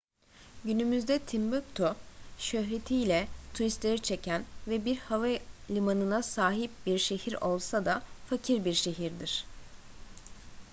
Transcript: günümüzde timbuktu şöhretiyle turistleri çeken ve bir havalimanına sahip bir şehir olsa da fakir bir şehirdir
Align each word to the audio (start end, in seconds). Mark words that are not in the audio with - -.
günümüzde 0.65 1.19
timbuktu 1.19 1.95
şöhretiyle 2.39 3.27
turistleri 3.53 4.01
çeken 4.01 4.43
ve 4.67 4.85
bir 4.85 4.97
havalimanına 4.97 6.23
sahip 6.23 6.71
bir 6.85 6.97
şehir 6.99 7.33
olsa 7.33 7.85
da 7.85 8.03
fakir 8.29 8.65
bir 8.65 8.73
şehirdir 8.73 9.45